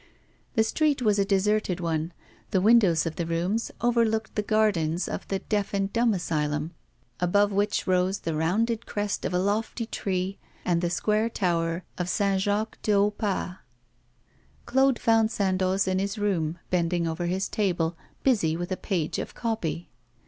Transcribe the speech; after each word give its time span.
The 0.55 0.63
street 0.63 1.03
was 1.03 1.19
a 1.19 1.25
deserted 1.25 1.79
one; 1.79 2.11
the 2.49 2.59
windows 2.59 3.05
of 3.05 3.17
the 3.17 3.25
rooms 3.27 3.69
overlooked 3.81 4.33
the 4.33 4.41
gardens 4.41 5.07
of 5.07 5.27
the 5.27 5.37
Deaf 5.37 5.75
and 5.75 5.93
Dumb 5.93 6.15
Asylum, 6.15 6.71
above 7.19 7.51
which 7.51 7.85
rose 7.85 8.21
the 8.21 8.33
rounded 8.33 8.87
crest 8.87 9.25
of 9.25 9.31
a 9.31 9.37
lofty 9.37 9.85
tree, 9.85 10.39
and 10.65 10.81
the 10.81 10.89
square 10.89 11.29
tower 11.29 11.83
of 11.99 12.09
St. 12.09 12.41
Jacques 12.41 12.79
du 12.81 12.93
Haut 12.99 13.15
Pas. 13.19 13.57
Claude 14.65 14.97
found 14.97 15.29
Sandoz 15.29 15.87
in 15.87 15.99
his 15.99 16.17
room, 16.17 16.57
bending 16.71 17.07
over 17.07 17.27
his 17.27 17.47
table, 17.47 17.95
busy 18.23 18.57
with 18.57 18.71
a 18.71 18.77
page 18.77 19.19
of 19.19 19.35
'copy. 19.35 19.87